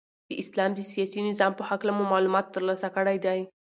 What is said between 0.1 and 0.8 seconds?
د اسلام د